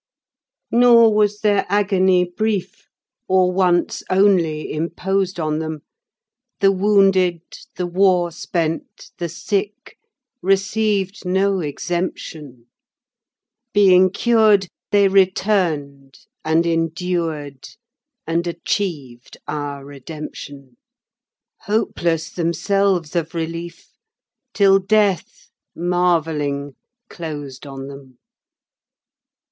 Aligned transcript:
Nor 0.71 1.13
was 1.13 1.41
their 1.41 1.63
agony 1.69 2.23
brief, 2.23 2.87
or 3.27 3.51
once 3.51 4.01
only 4.09 4.73
imposed 4.73 5.39
on 5.39 5.59
them. 5.59 5.81
The 6.59 6.71
wounded, 6.71 7.41
the 7.75 7.85
war 7.85 8.31
spent, 8.31 9.11
the 9.19 9.29
sick 9.29 9.99
received 10.41 11.23
no 11.23 11.59
exemption: 11.59 12.65
Being 13.75 14.09
cured 14.09 14.69
they 14.89 15.07
returned 15.07 16.17
and 16.43 16.65
endured 16.65 17.67
and 18.25 18.47
achieved 18.47 19.37
our 19.47 19.85
redemption, 19.85 20.77
Hopeless 21.65 22.31
themselves 22.31 23.15
of 23.15 23.35
relief, 23.35 23.89
till 24.55 24.79
Death, 24.79 25.51
marvelling, 25.75 26.73
closed 27.07 27.67
on 27.67 27.85
them. 27.85 28.17